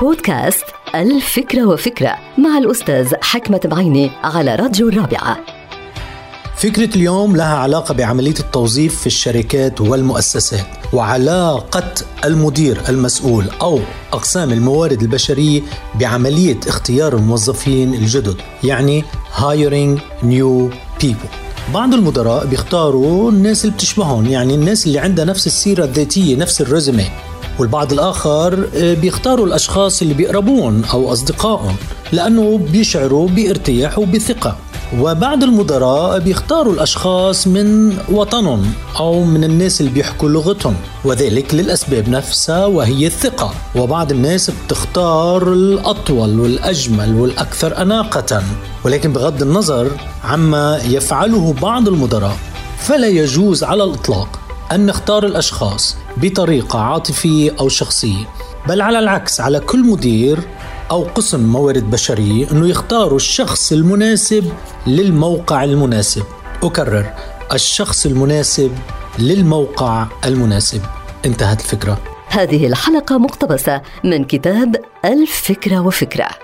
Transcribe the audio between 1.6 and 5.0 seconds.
وفكرة مع الأستاذ حكمة بعيني على راديو